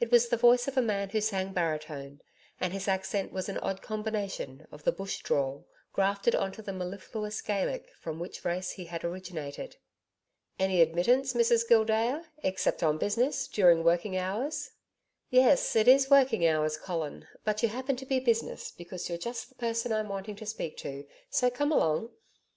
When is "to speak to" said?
20.34-21.06